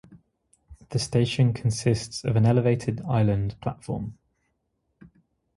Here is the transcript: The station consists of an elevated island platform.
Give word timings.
The 0.89 0.97
station 0.97 1.53
consists 1.53 2.23
of 2.25 2.35
an 2.35 2.43
elevated 2.47 3.01
island 3.03 3.55
platform. 3.61 4.17